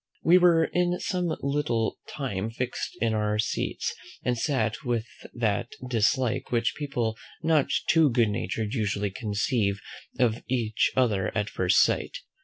[0.23, 3.93] We were in some little time fixed in our seats,
[4.23, 9.79] and sat with that dislike which people not too good natured usually conceive
[10.17, 12.17] of each other at first sight.